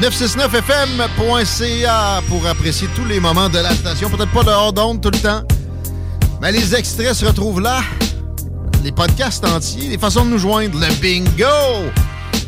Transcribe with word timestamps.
969fm.ca 0.00 2.22
pour 2.28 2.46
apprécier 2.46 2.88
tous 2.94 3.04
les 3.04 3.20
moments 3.20 3.48
de 3.48 3.58
la 3.58 3.70
station. 3.70 4.10
Peut-être 4.10 4.32
pas 4.32 4.42
de 4.42 4.50
hors 4.50 4.72
d'onde 4.72 5.00
tout 5.00 5.10
le 5.10 5.18
temps, 5.18 5.42
mais 6.40 6.52
les 6.52 6.74
extraits 6.74 7.14
se 7.14 7.24
retrouvent 7.24 7.60
là. 7.60 7.80
Les 8.82 8.92
podcasts 8.92 9.46
entiers, 9.46 9.88
les 9.88 9.98
façons 9.98 10.24
de 10.24 10.30
nous 10.30 10.38
joindre, 10.38 10.78
le 10.78 10.92
bingo! 11.00 11.90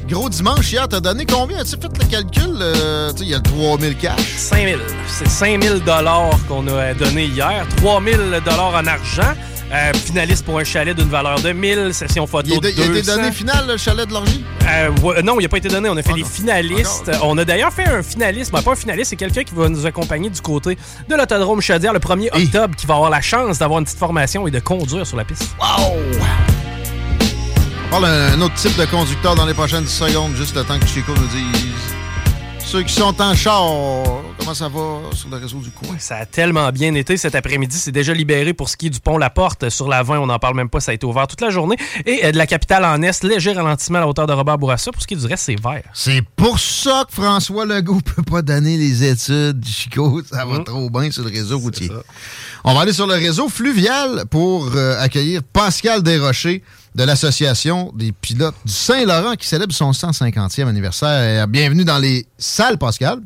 Gros 0.09 0.29
dimanche, 0.29 0.71
hier, 0.71 0.87
t'as 0.87 1.01
donné 1.01 1.27
combien? 1.27 1.59
As-tu 1.59 1.77
fait 1.81 1.99
le 1.99 2.05
calcul? 2.05 2.57
Euh, 2.61 3.13
tu 3.13 3.23
il 3.23 3.31
y 3.31 3.35
a 3.35 3.39
le 3.39 3.43
3000 3.43 3.97
cash. 3.97 4.21
5000. 4.37 4.79
C'est 5.09 5.29
5000 5.29 5.83
dollars 5.85 6.39
qu'on 6.47 6.67
a 6.69 6.95
donné 6.95 7.25
hier. 7.25 7.67
3000 7.79 8.41
dollars 8.45 8.75
en 8.75 8.87
argent. 8.87 9.35
Euh, 9.73 9.93
finaliste 9.95 10.45
pour 10.45 10.59
un 10.61 10.65
chalet 10.65 10.97
d'une 10.97 11.09
valeur 11.09 11.41
de 11.41 11.51
1000, 11.51 11.93
session 11.93 12.25
photo 12.27 12.49
Il, 12.55 12.61
de 12.61 12.69
il 12.71 12.81
a 12.83 12.85
été 12.85 13.03
200. 13.03 13.17
donné 13.17 13.33
final, 13.33 13.67
le 13.67 13.77
chalet 13.77 14.07
de 14.07 14.13
l'orgie? 14.13 14.45
Euh, 14.65 14.91
ouais, 15.03 15.23
non, 15.25 15.41
il 15.41 15.43
n'a 15.43 15.49
pas 15.49 15.57
été 15.59 15.69
donné. 15.69 15.89
On 15.89 15.97
a 15.97 16.03
fait 16.03 16.13
les 16.13 16.23
non. 16.23 16.29
finalistes. 16.29 17.11
On 17.25 17.37
a 17.37 17.45
d'ailleurs 17.45 17.73
fait 17.73 17.85
un 17.89 18.01
finaliste. 18.03 18.53
Ben, 18.53 18.63
pas 18.63 18.73
un 18.73 18.77
finaliste, 18.77 19.11
c'est 19.11 19.17
quelqu'un 19.17 19.43
qui 19.43 19.55
va 19.57 19.69
nous 19.69 19.85
accompagner 19.85 20.31
du 20.31 20.41
côté 20.41 20.79
de 21.09 21.15
l'autodrome 21.17 21.61
Chaudière 21.61 21.93
le 21.93 21.99
1er 21.99 22.29
Hey. 22.33 22.45
octobre, 22.45 22.77
qui 22.77 22.87
va 22.87 22.95
avoir 22.95 23.11
la 23.11 23.21
chance 23.21 23.59
d'avoir 23.59 23.81
une 23.81 23.85
petite 23.87 23.99
formation 23.99 24.47
et 24.47 24.53
de 24.53 24.61
conduire 24.61 25.05
sur 25.05 25.17
la 25.17 25.25
piste. 25.25 25.49
Wow! 25.61 25.97
On 27.87 27.91
parle 27.91 28.05
d'un 28.05 28.41
autre 28.43 28.55
type 28.55 28.77
de 28.79 28.85
conducteur 28.85 29.35
dans 29.35 29.47
les 29.47 29.55
prochaines 29.55 29.87
secondes, 29.87 30.35
juste 30.37 30.55
le 30.57 30.63
temps 30.65 30.79
que 30.79 30.87
Chico 30.87 31.13
nous 31.15 31.27
dise. 31.27 31.73
Ceux 32.65 32.83
qui 32.83 32.93
sont 32.95 33.21
en 33.21 33.35
char, 33.35 33.63
comment 34.47 34.55
ça 34.55 34.69
va 34.69 35.17
sur 35.17 35.29
le 35.29 35.39
réseau 35.39 35.59
du 35.59 35.71
coin? 35.71 35.97
Ça 35.99 36.19
a 36.19 36.27
tellement 36.27 36.71
bien 36.71 36.95
été 36.95 37.17
cet 37.17 37.35
après-midi. 37.35 37.77
C'est 37.77 37.91
déjà 37.91 38.15
libéré 38.15 38.55
pour 38.55 38.69
ce 38.69 38.77
qui 38.77 38.87
est 38.87 38.91
du 38.91 39.01
pont 39.01 39.19
La 39.19 39.29
Porte 39.29 39.71
sur 39.71 39.89
la 39.89 40.05
20. 40.05 40.21
On 40.21 40.27
n'en 40.27 40.39
parle 40.39 40.55
même 40.55 40.69
pas. 40.69 40.79
Ça 40.79 40.93
a 40.93 40.95
été 40.95 41.05
ouvert 41.05 41.27
toute 41.27 41.41
la 41.41 41.51
journée. 41.51 41.77
Et 42.05 42.25
euh, 42.25 42.31
de 42.31 42.37
la 42.37 42.47
capitale 42.47 42.85
en 42.85 43.03
Est, 43.03 43.25
léger 43.25 43.53
ralentissement 43.53 43.99
à 43.99 44.03
la 44.03 44.09
hauteur 44.09 44.29
de 44.29 44.33
Robert 44.33 44.57
Bourassa. 44.57 44.93
Pour 44.93 45.03
ce 45.03 45.09
qui 45.09 45.15
est 45.15 45.17
du 45.17 45.27
reste, 45.27 45.47
c'est 45.47 45.61
vert. 45.61 45.83
C'est 45.95 46.23
pour 46.37 46.61
ça 46.61 47.05
que 47.09 47.15
François 47.21 47.67
Legault 47.67 48.01
peut 48.03 48.23
pas 48.23 48.41
donner 48.41 48.77
les 48.77 49.03
études, 49.03 49.65
Chico. 49.67 50.23
Ça 50.31 50.45
va 50.45 50.61
trop 50.61 50.91
bien 50.91 51.11
sur 51.11 51.25
le 51.25 51.31
réseau 51.31 51.59
routier. 51.59 51.91
On 52.63 52.73
va 52.73 52.83
aller 52.83 52.93
sur 52.93 53.09
le 53.09 53.15
réseau 53.15 53.49
fluvial 53.49 54.27
pour 54.31 54.71
euh, 54.77 55.01
accueillir 55.01 55.43
Pascal 55.43 56.05
Desrochers 56.05 56.63
de 56.95 57.03
l'Association 57.03 57.93
des 57.97 58.13
pilotes 58.13 58.55
du 58.65 58.73
Saint-Laurent 58.73 59.35
qui 59.35 59.49
célèbre 59.49 59.73
son 59.73 59.91
150e 59.91 60.69
anniversaire. 60.69 61.49
Bienvenue 61.49 61.85
dans 61.85 61.99
les 61.99 62.27
salles, 62.39 62.79
Pascal. 62.79 63.21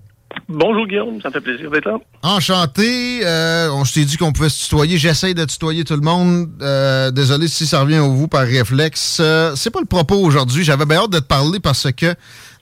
Bonjour 0.49 0.87
Guillaume, 0.87 1.21
ça 1.21 1.29
me 1.29 1.35
fait 1.35 1.41
plaisir 1.41 1.71
d'être 1.71 1.87
là. 1.87 1.99
Enchanté. 2.23 3.21
Euh, 3.25 3.69
on 3.73 3.85
s'est 3.85 4.05
dit 4.05 4.17
qu'on 4.17 4.33
pouvait 4.33 4.49
se 4.49 4.65
tutoyer. 4.65 4.99
J'essaye 4.99 5.35
de 5.35 5.45
tutoyer 5.45 5.85
tout 5.85 5.95
le 5.95 6.01
monde. 6.01 6.49
Euh, 6.61 7.11
désolé 7.11 7.49
si 7.49 7.67
ça 7.67 7.81
revient 7.81 7.99
au 7.99 8.11
vous 8.11 8.29
par 8.29 8.43
réflexe. 8.43 9.19
Euh, 9.21 9.53
c'est 9.57 9.71
pas 9.71 9.81
le 9.81 9.87
propos 9.87 10.17
aujourd'hui. 10.17 10.65
J'avais 10.65 10.87
bien 10.87 10.99
hâte 10.99 11.11
de 11.11 11.19
te 11.19 11.25
parler 11.25 11.61
parce 11.61 11.91
que 11.93 12.15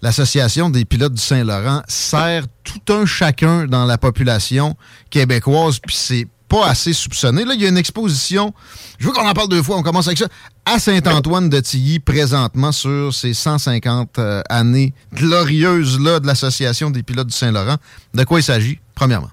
l'Association 0.03 0.71
des 0.71 0.85
pilotes 0.85 1.15
du 1.15 1.23
Saint-Laurent 1.23 1.83
sert 1.89 2.45
tout 2.65 2.93
un 2.93 3.07
chacun 3.07 3.67
dans 3.67 3.85
la 3.85 3.99
population 3.99 4.77
québécoise, 5.11 5.79
puis 5.79 5.97
c'est 5.97 6.29
pas 6.49 6.67
assez 6.67 6.93
soupçonné. 6.93 7.45
Là, 7.45 7.55
il 7.55 7.63
y 7.63 7.67
a 7.67 7.69
une 7.69 7.79
exposition. 7.79 8.53
Je 8.99 9.07
veux 9.07 9.13
qu'on 9.13 9.27
en 9.27 9.33
parle 9.33 9.49
deux 9.49 9.63
fois. 9.63 9.77
On 9.77 9.83
commence 9.83 10.07
avec 10.07 10.19
ça. 10.19 10.29
À 10.65 10.79
Saint-Antoine 10.79 11.49
de 11.49 11.61
Tilly, 11.61 11.99
présentement, 11.99 12.73
sur 12.73 13.13
ces 13.13 13.35
150 13.35 14.19
euh, 14.19 14.43
années 14.49 14.93
glorieuses-là 15.15 16.21
de 16.21 16.27
l'Association 16.27 16.91
des 16.91 17.03
pilotes 17.03 17.29
du 17.29 17.35
Saint-Laurent. 17.35 17.77
De 18.15 18.25
quoi 18.25 18.41
il 18.41 18.43
s'agit, 18.43 18.79
premièrement? 18.95 19.31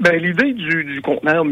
Ben, 0.00 0.16
l'idée 0.20 0.52
du, 0.54 0.84
du 0.84 1.00
conteneur, 1.02 1.44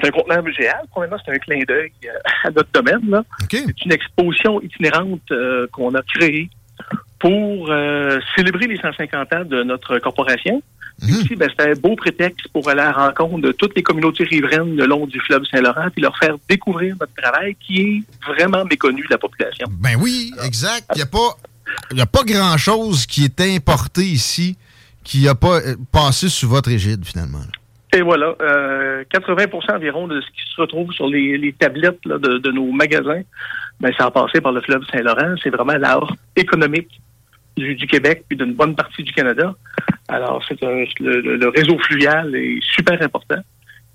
c'est 0.00 0.08
un 0.08 0.10
conteneur 0.10 0.42
muséal. 0.44 0.80
Premièrement, 0.90 1.16
c'est 1.24 1.32
un 1.32 1.38
clin 1.38 1.60
d'œil 1.66 1.90
euh, 2.04 2.08
à 2.44 2.50
notre 2.50 2.70
domaine. 2.72 3.10
Là. 3.10 3.24
C'est 3.50 3.84
une 3.84 3.92
exposition 3.92 4.62
itinérante 4.62 5.20
euh, 5.32 5.66
qu'on 5.72 5.94
a 5.94 6.02
créée 6.02 6.48
pour 7.18 7.70
euh, 7.70 8.20
célébrer 8.36 8.66
les 8.66 8.76
150 8.76 9.32
ans 9.32 9.44
de 9.44 9.62
notre 9.62 9.98
corporation. 9.98 10.62
Aussi, 11.02 11.36
ben, 11.36 11.48
c'est 11.56 11.70
un 11.70 11.74
beau 11.74 11.94
prétexte 11.94 12.48
pour 12.48 12.68
aller 12.68 12.80
à 12.80 12.86
la 12.86 13.06
rencontre 13.06 13.38
de 13.38 13.52
toutes 13.52 13.76
les 13.76 13.84
communautés 13.84 14.24
riveraines 14.24 14.74
le 14.74 14.84
long 14.84 15.06
du 15.06 15.20
fleuve 15.20 15.44
Saint-Laurent 15.44 15.90
puis 15.92 16.02
leur 16.02 16.16
faire 16.18 16.34
découvrir 16.48 16.96
notre 16.98 17.14
travail 17.14 17.54
qui 17.54 17.80
est 17.80 18.02
vraiment 18.26 18.64
méconnu 18.64 19.02
de 19.02 19.10
la 19.10 19.18
population. 19.18 19.66
Ben 19.70 19.96
oui, 20.00 20.32
exact. 20.44 20.86
Il 20.94 20.96
n'y 20.96 21.02
a 21.02 21.06
pas, 21.06 21.36
y 21.92 22.00
a 22.00 22.06
pas 22.06 22.24
grand-chose 22.24 23.06
qui 23.06 23.24
est 23.24 23.40
importé 23.40 24.02
ici 24.02 24.56
qui 25.04 25.24
n'a 25.24 25.34
pas 25.34 25.60
euh, 25.60 25.76
passé 25.92 26.28
sous 26.28 26.48
votre 26.48 26.70
égide, 26.70 27.04
finalement. 27.04 27.38
Et 27.94 28.02
voilà, 28.02 28.34
euh, 28.42 29.04
80% 29.14 29.74
environ 29.74 30.06
de 30.06 30.20
ce 30.20 30.26
qui 30.26 30.54
se 30.54 30.60
retrouve 30.60 30.92
sur 30.92 31.06
les, 31.06 31.38
les 31.38 31.52
tablettes 31.54 32.04
là, 32.04 32.18
de, 32.18 32.38
de 32.38 32.50
nos 32.50 32.70
magasins, 32.72 33.22
ben, 33.80 33.92
ça 33.96 34.06
a 34.06 34.10
passé 34.10 34.40
par 34.40 34.52
le 34.52 34.60
fleuve 34.60 34.82
Saint-Laurent. 34.92 35.36
C'est 35.42 35.50
vraiment 35.50 35.78
l'art 35.78 36.12
économique 36.36 37.00
du, 37.58 37.74
du 37.74 37.86
Québec 37.86 38.24
puis 38.28 38.36
d'une 38.38 38.54
bonne 38.54 38.74
partie 38.74 39.02
du 39.02 39.12
Canada. 39.12 39.54
Alors, 40.08 40.42
c'est 40.48 40.62
un- 40.62 40.84
le, 41.00 41.48
réseau 41.48 41.78
fluvial 41.80 42.34
est 42.34 42.60
super 42.74 43.00
important. 43.02 43.36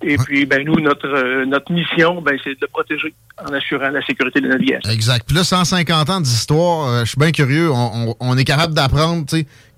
Et 0.06 0.18
puis, 0.18 0.46
ben 0.46 0.66
nous, 0.66 0.82
notre 0.82 1.08
euh, 1.08 1.46
notre 1.46 1.72
mission, 1.72 2.22
ben, 2.22 2.38
c'est 2.44 2.50
de 2.52 2.58
le 2.62 2.68
protéger 2.68 3.14
en 3.42 3.54
assurant 3.54 3.90
la 3.90 4.06
sécurité 4.06 4.42
de 4.42 4.48
la 4.48 4.56
navigation. 4.56 4.92
Exact. 4.92 5.26
Puis 5.26 5.36
là, 5.38 5.46
150 5.46 6.10
ans 6.10 6.20
d'histoire, 6.20 6.90
euh, 6.90 7.00
je 7.06 7.10
suis 7.12 7.18
bien 7.20 7.32
curieux. 7.32 7.72
On, 7.72 8.10
on- 8.10 8.16
on 8.20 8.38
est 8.38 8.44
capable 8.44 8.74
d'apprendre 8.74 9.24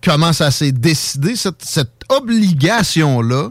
comment 0.03 0.33
ça 0.33 0.49
s'est 0.49 0.71
décidé, 0.71 1.35
cette, 1.35 1.61
cette 1.61 2.01
obligation-là, 2.09 3.49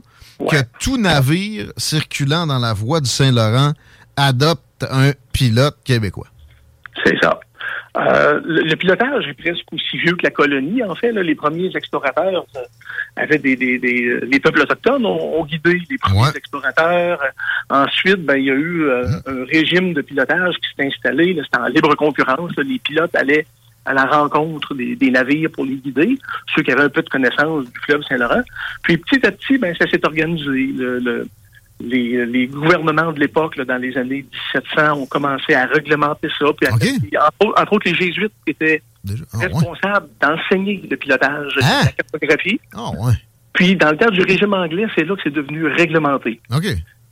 que 0.51 0.57
tout 0.81 0.97
navire 0.99 1.73
circulant 1.77 2.47
dans 2.47 2.59
la 2.59 2.73
voie 2.73 3.01
du 3.01 3.09
Saint-Laurent 3.09 3.73
adopte 4.17 4.85
un 4.91 5.13
pilote 5.33 5.77
québécois. 5.85 6.27
C'est 7.05 7.17
ça. 7.23 7.39
Euh, 7.96 8.41
le, 8.44 8.75
pilotage 8.75 9.29
est 9.29 9.35
presque 9.35 9.73
aussi 9.73 9.96
vieux 9.99 10.17
que 10.17 10.25
la 10.25 10.31
colonie. 10.31 10.82
En 10.82 10.96
fait, 10.96 11.12
les 11.12 11.35
premiers 11.37 11.70
explorateurs 11.76 12.44
euh, 12.56 12.61
avaient 13.14 13.38
des, 13.38 13.55
des, 13.55 13.79
des, 13.79 14.19
les 14.20 14.41
peuples 14.41 14.62
autochtones 14.62 15.06
ont, 15.06 15.44
guidé 15.44 15.81
les 15.88 15.99
premiers 15.99 16.37
explorateurs. 16.37 17.20
Ensuite, 17.70 18.25
ben 18.25 18.37
il 18.37 18.46
y 18.46 18.50
a 18.50 18.55
eu 18.55 18.82
euh, 18.82 19.06
mmh. 19.06 19.23
un 19.26 19.44
régime 19.44 19.94
de 19.94 20.02
pilotage 20.02 20.56
qui 20.56 20.75
s'est 20.76 20.88
installé. 20.88 21.38
C'était 21.41 21.58
en 21.58 21.67
libre 21.67 21.94
concurrence. 21.94 22.56
les 22.56 22.81
pilotes 22.81 23.14
allaient 23.14 23.46
à 23.85 23.94
la 23.94 24.06
rencontre 24.06 24.75
des, 24.75 25.11
navires 25.11 25.50
pour 25.52 25.64
les 25.64 25.76
guider, 25.76 26.19
ceux 26.55 26.62
qui 26.62 26.73
avaient 26.73 26.85
un 26.85 26.88
peu 26.88 27.02
de 27.02 27.08
connaissance 27.08 27.64
du 27.67 27.79
fleuve 27.81 28.02
Saint-Laurent. 28.08 28.43
Puis 28.82 28.96
petit 28.96 29.25
à 29.26 29.31
petit, 29.31 29.58
ben 29.58 29.75
ça 29.79 29.88
s'est 29.88 30.05
organisé. 30.05 30.73
le, 30.76 31.29
les, 31.81 32.47
gouvernements 32.47 33.12
de 33.12 33.21
l'époque, 33.21 33.61
dans 33.61 33.76
les 33.76 33.97
années 33.97 34.25
1700, 34.55 34.93
ont 35.03 35.06
commencé 35.06 35.55
à 35.55 35.67
réglementer 35.67 36.29
ça. 36.38 36.47
Puis 36.59 36.69
entre, 37.19 37.73
autres, 37.73 37.88
les 37.88 37.94
jésuites 37.94 38.32
étaient 38.47 38.82
ah, 39.09 39.38
responsables 39.38 40.09
d'enseigner 40.21 40.82
le 40.88 40.97
pilotage 40.97 41.55
de 41.55 41.61
la 41.61 41.67
hein? 41.67 41.87
cartographie. 41.97 42.61
Ah, 42.75 42.91
puis, 43.55 43.76
dans 43.76 43.91
le 43.91 43.97
cadre 43.97 44.12
du 44.12 44.23
régime 44.23 44.53
anglais, 44.53 44.87
c'est 44.97 45.05
là 45.05 45.15
que 45.15 45.23
c'est 45.23 45.32
devenu 45.32 45.67
réglementé. 45.67 46.41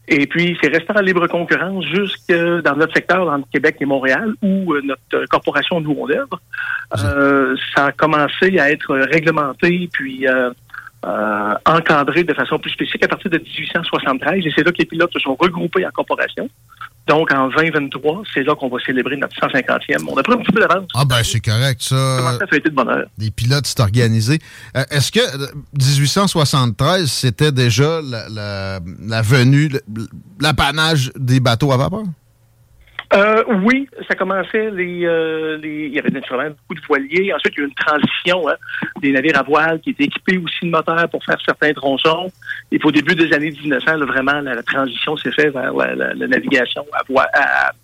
Et 0.08 0.26
puis, 0.26 0.58
c'est 0.60 0.68
resté 0.68 0.92
en 0.94 1.00
libre 1.00 1.28
concurrence 1.28 1.84
jusque 1.86 2.32
dans 2.64 2.74
notre 2.76 2.92
secteur, 2.94 3.28
entre 3.28 3.48
Québec 3.50 3.76
et 3.80 3.84
Montréal, 3.84 4.34
où 4.42 4.74
euh, 4.74 4.82
notre 4.82 5.26
corporation 5.26 5.80
Nous 5.80 5.96
on 5.96 6.08
euh, 6.98 7.56
ça 7.74 7.86
a 7.86 7.92
commencé 7.92 8.58
à 8.58 8.72
être 8.72 8.94
réglementé, 8.94 9.88
puis 9.92 10.26
euh, 10.26 10.50
euh, 11.04 11.54
encadré 11.66 12.24
de 12.24 12.32
façon 12.34 12.58
plus 12.58 12.70
spécifique 12.70 13.04
à 13.04 13.08
partir 13.08 13.30
de 13.30 13.38
1873. 13.38 14.46
Et 14.46 14.52
c'est 14.54 14.64
là 14.64 14.70
que 14.70 14.78
les 14.78 14.86
pilotes 14.86 15.12
se 15.12 15.18
sont 15.20 15.36
regroupés 15.38 15.84
en 15.84 15.90
corporation. 15.90 16.48
Donc, 17.08 17.32
en 17.32 17.48
2023, 17.48 18.22
c'est 18.32 18.44
là 18.44 18.54
qu'on 18.54 18.68
va 18.68 18.78
célébrer 18.86 19.16
notre 19.16 19.34
150e. 19.34 20.06
On 20.08 20.16
a 20.16 20.22
pris 20.22 20.34
un 20.34 20.36
petit 20.36 20.52
peu 20.52 20.60
d'avance. 20.60 20.86
Ah, 20.94 21.04
ben, 21.04 21.22
c'est 21.24 21.40
correct, 21.40 21.82
ça. 21.82 22.16
Comment 22.18 22.38
ça 22.38 22.46
fait 22.46 22.58
été 22.58 22.70
de 22.70 22.74
bonheur? 22.74 23.06
Les 23.18 23.32
pilotes, 23.32 23.66
c'est 23.66 23.80
organisé. 23.80 24.38
Euh, 24.76 24.84
est-ce 24.90 25.10
que 25.10 25.20
1873, 25.76 27.10
c'était 27.10 27.50
déjà 27.50 28.00
la, 28.02 28.28
la, 28.28 28.80
la 29.04 29.22
venue, 29.22 29.70
l'apanage 30.40 31.10
des 31.16 31.40
bateaux 31.40 31.72
à 31.72 31.76
vapeur? 31.76 32.04
Euh, 33.14 33.44
oui, 33.64 33.88
ça 34.08 34.14
commençait, 34.14 34.70
les, 34.70 35.04
euh, 35.04 35.58
les, 35.58 35.86
il 35.86 35.94
y 35.94 35.98
avait 35.98 36.10
naturellement 36.10 36.54
beaucoup 36.68 36.80
de 36.80 36.86
voiliers. 36.86 37.32
Ensuite, 37.34 37.52
il 37.56 37.58
y 37.58 37.60
a 37.60 37.64
eu 37.64 37.68
une 37.68 37.74
transition 37.74 38.48
hein, 38.48 38.54
des 39.02 39.12
navires 39.12 39.38
à 39.38 39.42
voile 39.42 39.80
qui 39.80 39.90
étaient 39.90 40.04
équipés 40.04 40.38
aussi 40.38 40.64
de 40.64 40.70
moteurs 40.70 41.08
pour 41.10 41.22
faire 41.24 41.36
certains 41.44 41.72
tronçons. 41.74 42.32
Et 42.70 42.78
puis, 42.78 42.88
au 42.88 42.92
début 42.92 43.14
des 43.14 43.32
années 43.34 43.50
1900, 43.50 43.98
vraiment, 44.06 44.40
la, 44.40 44.62
transition 44.62 45.16
s'est 45.16 45.32
faite 45.32 45.52
vers 45.52 45.74
la, 45.74 46.14
navigation 46.14 46.86
à, 46.92 47.02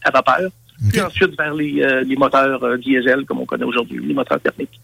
à, 0.05 0.11
vapeur. 0.11 0.51
Puis 0.91 1.01
ensuite, 1.01 1.37
vers 1.37 1.53
les, 1.53 1.83
euh, 1.83 2.03
les 2.05 2.17
moteurs 2.17 2.63
euh, 2.63 2.79
diesel, 2.79 3.25
comme 3.27 3.41
on 3.41 3.47
connaît 3.47 3.65
aujourd'hui, 3.65 4.01
les 4.03 4.15
moteurs 4.15 4.41
thermiques. 4.41 4.81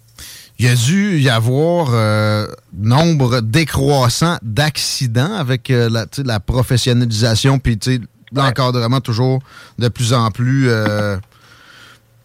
Il 0.58 0.66
y 0.66 0.68
a 0.68 0.74
dû 0.74 1.20
y 1.20 1.30
avoir 1.30 1.94
euh, 1.94 2.46
nombre 2.76 3.40
décroissant 3.40 4.36
d'accidents 4.42 5.34
avec 5.34 5.68
la, 5.68 6.06
la 6.24 6.40
professionnalisation 6.40 7.58
puis 7.58 7.78
l'encadrement 8.34 9.00
toujours 9.00 9.40
de 9.78 9.88
plus 9.88 10.12
en 10.12 10.30
plus 10.30 10.68
euh, 10.68 11.16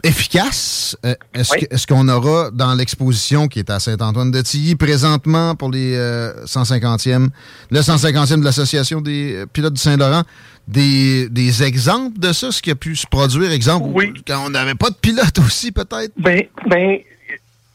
efficace. 0.03 0.97
Euh, 1.05 1.13
est-ce 1.33 1.87
qu'on 1.87 2.07
aura 2.07 2.51
dans 2.51 2.73
l'exposition 2.73 3.47
qui 3.47 3.59
est 3.59 3.69
à 3.69 3.79
Saint-Antoine-de-Tilly 3.79 4.75
présentement 4.75 5.55
pour 5.55 5.71
les 5.71 5.95
150e, 5.95 7.09
euh, 7.09 7.27
le 7.71 7.79
150e 7.79 8.39
de 8.39 8.45
l'Association 8.45 9.01
des 9.01 9.43
pilotes 9.53 9.73
du 9.73 9.81
Saint-Laurent, 9.81 10.23
des, 10.67 11.63
exemples 11.63 12.19
de 12.19 12.31
ça, 12.31 12.51
ce 12.51 12.61
qui 12.61 12.71
a 12.71 12.75
pu 12.75 12.95
se 12.95 13.07
produire, 13.07 13.51
exemple, 13.51 13.87
quand 14.27 14.45
on 14.45 14.49
n'avait 14.51 14.75
pas 14.75 14.89
de 14.89 14.95
pilote 14.95 15.37
aussi 15.39 15.71
peut-être? 15.71 16.11
Ben, 16.17 16.43
ben, 16.67 16.99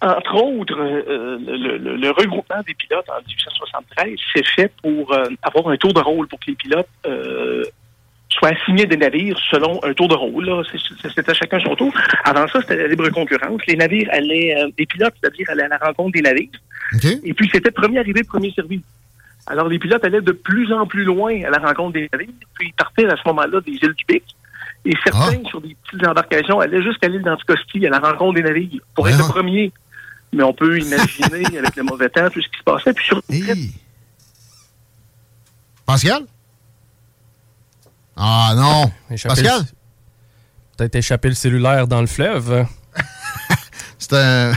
entre 0.00 0.34
autres, 0.34 0.76
le, 0.76 2.10
regroupement 2.10 2.62
des 2.66 2.74
pilotes 2.74 3.08
en 3.08 3.20
1873 3.26 4.18
s'est 4.34 4.42
fait 4.54 4.72
pour 4.82 5.12
avoir 5.42 5.68
un 5.68 5.76
tour 5.76 5.92
de 5.92 6.00
rôle 6.00 6.28
pour 6.28 6.38
que 6.38 6.50
les 6.50 6.56
pilotes 6.56 6.86
soit 8.34 8.50
assigner 8.50 8.86
des 8.86 8.96
navires 8.96 9.38
selon 9.50 9.82
un 9.84 9.94
tour 9.94 10.08
de 10.08 10.14
rôle. 10.14 10.50
C'était 11.02 11.34
chacun 11.34 11.60
son 11.60 11.74
tour. 11.76 11.92
Avant 12.24 12.46
ça, 12.48 12.60
c'était 12.60 12.76
la 12.76 12.88
libre 12.88 13.08
concurrence. 13.10 13.60
Les 13.66 13.76
navires 13.76 14.08
allaient, 14.12 14.54
euh, 14.58 14.68
des 14.76 14.86
pilotes, 14.86 15.14
c'est-à-dire 15.20 15.48
allaient 15.50 15.64
à 15.64 15.68
la 15.68 15.78
rencontre 15.78 16.12
des 16.12 16.22
navires. 16.22 16.50
Et 17.24 17.34
puis, 17.34 17.48
c'était 17.52 17.70
premier 17.70 17.98
arrivé, 17.98 18.22
premier 18.24 18.52
servi. 18.52 18.82
Alors, 19.46 19.68
les 19.68 19.78
pilotes 19.78 20.04
allaient 20.04 20.20
de 20.20 20.32
plus 20.32 20.72
en 20.72 20.86
plus 20.86 21.04
loin 21.04 21.42
à 21.44 21.50
la 21.50 21.58
rencontre 21.58 21.92
des 21.92 22.08
navires, 22.12 22.34
puis 22.54 22.68
ils 22.68 22.72
partaient 22.72 23.06
à 23.06 23.16
ce 23.16 23.22
moment-là 23.26 23.60
des 23.60 23.72
îles 23.72 23.94
du 23.94 24.04
Pic. 24.04 24.24
Et 24.86 24.92
certains, 25.02 25.40
ah. 25.44 25.48
sur 25.48 25.60
des 25.60 25.76
petites 25.84 26.06
embarcations, 26.06 26.60
allaient 26.60 26.82
jusqu'à 26.82 27.08
l'île 27.08 27.22
d'Anticosti, 27.22 27.86
à 27.86 27.90
la 27.90 27.98
rencontre 27.98 28.34
des 28.34 28.42
navires, 28.42 28.80
pour 28.94 29.08
être 29.08 29.18
le 29.18 29.24
premier. 29.24 29.72
Mais 30.32 30.42
on 30.42 30.52
peut 30.52 30.78
imaginer, 30.78 31.58
avec 31.58 31.76
le 31.76 31.82
mauvais 31.84 32.08
temps, 32.08 32.28
tout 32.30 32.42
ce 32.42 32.48
qui 32.48 32.58
se 32.58 32.64
passait. 32.64 32.92
Puis 32.92 33.06
sur... 33.06 33.22
Pascal? 35.86 36.22
Ah 38.16 38.52
non! 38.56 38.90
Pascal? 39.24 39.62
Peut-être 40.76 40.96
échappé 40.96 41.28
le 41.28 41.34
cellulaire 41.34 41.86
dans 41.86 42.00
le 42.00 42.06
fleuve. 42.06 42.66
C'est 43.98 44.14
un 44.14 44.52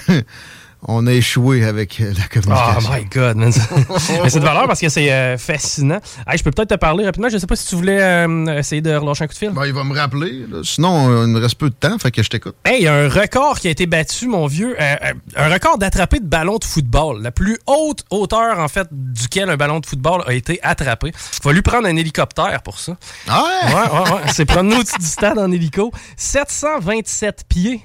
on 0.83 1.07
a 1.07 1.13
échoué 1.13 1.65
avec 1.65 1.99
euh, 1.99 2.13
la 2.17 2.27
communication. 2.27 2.91
Oh 2.91 2.95
my 2.95 3.05
God, 3.05 3.35
man. 3.37 3.51
Mais 4.23 4.29
c'est 4.29 4.39
de 4.39 4.45
valeur 4.45 4.67
parce 4.67 4.79
que 4.79 4.89
c'est 4.89 5.11
euh, 5.11 5.37
fascinant. 5.37 5.99
je 6.33 6.43
peux 6.43 6.51
peut-être 6.51 6.69
te 6.69 6.75
parler 6.75 7.05
rapidement. 7.05 7.29
Je 7.29 7.35
ne 7.35 7.39
sais 7.39 7.47
pas 7.47 7.55
si 7.55 7.67
tu 7.67 7.75
voulais 7.75 8.01
euh, 8.01 8.59
essayer 8.59 8.81
de 8.81 8.93
relâcher 8.93 9.23
un 9.23 9.27
coup 9.27 9.33
de 9.33 9.39
fil. 9.39 9.49
Ben, 9.49 9.65
il 9.65 9.73
va 9.73 9.83
me 9.83 9.95
rappeler. 9.95 10.45
Sinon, 10.63 11.23
il 11.23 11.29
me 11.29 11.39
reste 11.39 11.55
peu 11.55 11.69
de 11.69 11.75
temps, 11.75 11.97
fait 11.97 12.11
que 12.11 12.21
je 12.21 12.29
t'écoute. 12.29 12.55
Hey, 12.63 12.81
il 12.81 12.83
y 12.83 12.87
a 12.87 12.93
un 12.93 13.09
record 13.09 13.59
qui 13.59 13.67
a 13.67 13.71
été 13.71 13.87
battu, 13.87 14.27
mon 14.27 14.45
vieux. 14.45 14.75
un 14.79 15.53
record 15.53 15.77
d'attraper 15.77 16.19
de 16.19 16.25
ballon 16.25 16.57
de 16.57 16.63
football. 16.63 17.21
La 17.23 17.31
plus 17.31 17.57
haute 17.65 18.03
hauteur, 18.11 18.59
en 18.59 18.67
fait, 18.67 18.87
duquel 18.91 19.49
un 19.49 19.57
ballon 19.57 19.79
de 19.79 19.85
football 19.85 20.23
a 20.27 20.33
été 20.33 20.59
attrapé. 20.61 21.11
Il 21.39 21.43
va 21.43 21.53
lui 21.53 21.63
prendre 21.63 21.87
un 21.87 21.95
hélicoptère 21.95 22.61
pour 22.61 22.79
ça. 22.79 22.97
Ah 23.27 23.43
ouais? 23.43 23.73
Ouais, 23.73 23.81
ouais, 23.81 24.11
ouais. 24.11 24.21
C'est 24.31 24.45
prendre 24.45 24.69
nous 24.69 24.83
du 24.83 25.05
stade 25.05 25.39
en 25.39 25.51
hélico. 25.51 25.91
727 26.17 27.45
pieds 27.49 27.81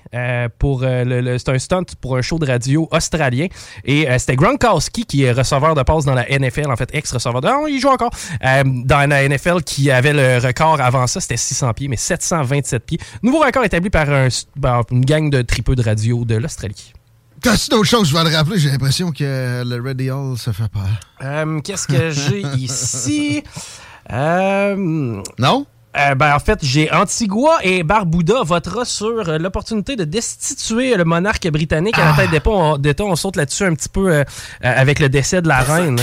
pour 0.59 0.83
le 0.83 1.39
c'est 1.39 1.49
un 1.49 1.59
stunt 1.59 1.85
pour 2.01 2.17
un 2.17 2.23
show 2.23 2.39
de 2.39 2.47
radio 2.47 2.82
australien. 2.91 3.47
Et 3.85 4.09
euh, 4.09 4.19
c'était 4.19 4.37
Gronkowski, 4.37 5.05
qui 5.05 5.25
est 5.25 5.33
receveur 5.33 5.75
de 5.75 5.83
passe 5.83 6.05
dans 6.05 6.15
la 6.15 6.27
NFL, 6.29 6.71
en 6.71 6.77
fait, 6.77 6.89
ex-receveur 6.93 7.41
de... 7.41 7.49
Non, 7.49 7.67
il 7.67 7.81
joue 7.81 7.89
encore. 7.89 8.11
Euh, 8.45 8.63
dans 8.65 9.09
la 9.09 9.29
NFL, 9.29 9.63
qui 9.63 9.91
avait 9.91 10.13
le 10.13 10.45
record 10.45 10.81
avant 10.81 11.07
ça, 11.07 11.21
c'était 11.21 11.37
600 11.37 11.73
pieds, 11.75 11.89
mais 11.89 11.97
727 11.97 12.85
pieds. 12.85 12.99
Nouveau 13.23 13.41
record 13.41 13.65
établi 13.65 13.91
par 13.91 14.07
ben, 14.57 14.83
une 14.91 15.05
gang 15.05 15.31
de 15.31 15.43
tripeux 15.43 15.75
de 15.75 15.83
radio 15.83 16.25
de 16.25 16.37
l'Australie. 16.37 16.93
T'as-tu 17.41 17.71
d'autres 17.71 17.89
choses, 17.89 18.09
je 18.09 18.17
vais 18.17 18.23
le 18.23 18.37
rappeler, 18.37 18.59
j'ai 18.59 18.71
l'impression 18.71 19.11
que 19.11 19.65
le 19.65 19.83
Ready 19.83 20.11
se 20.37 20.53
fait 20.53 20.69
peur. 20.69 20.89
Euh, 21.23 21.61
qu'est-ce 21.61 21.89
que 21.89 22.11
j'ai 22.11 22.41
ici? 22.57 23.43
Non? 24.09 25.67
Euh, 25.97 26.15
ben, 26.15 26.35
en 26.35 26.39
fait, 26.39 26.59
j'ai 26.63 26.91
Antigua 26.91 27.59
et 27.63 27.83
Barbuda 27.83 28.43
votera 28.45 28.85
sur 28.85 29.29
euh, 29.29 29.39
l'opportunité 29.39 29.95
de 29.95 30.05
destituer 30.05 30.97
le 30.97 31.05
monarque 31.05 31.47
britannique 31.49 31.99
à 31.99 32.07
la 32.07 32.13
tête 32.13 32.31
ah. 32.33 32.79
des 32.79 32.95
On 33.01 33.17
saute 33.17 33.37
là-dessus 33.37 33.65
un 33.65 33.75
petit 33.75 33.91
peu 33.91 34.11
euh, 34.11 34.25
avec 34.63 35.01
le 35.01 35.09
décès 35.09 35.43
de 35.43 35.49
la 35.49 35.61
reine. 35.61 35.99